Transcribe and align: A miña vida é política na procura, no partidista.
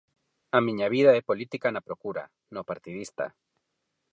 A 0.57 0.59
miña 0.67 0.87
vida 0.95 1.11
é 1.19 1.21
política 1.29 1.67
na 1.73 1.85
procura, 1.87 2.23
no 2.55 2.61
partidista. 2.69 3.25